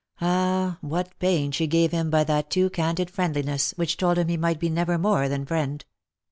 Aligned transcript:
Ah, 0.19 0.79
what 0.81 1.13
pain 1.19 1.51
she 1.51 1.67
gave 1.67 1.91
him 1.91 2.09
by 2.09 2.23
that 2.23 2.49
too 2.49 2.71
candid 2.71 3.07
friendliness, 3.11 3.73
which 3.75 3.97
told 3.97 4.17
him 4.17 4.29
he 4.29 4.35
might 4.35 4.59
be 4.59 4.67
never 4.67 4.97
more 4.97 5.29
than 5.29 5.45
friend 5.45 5.85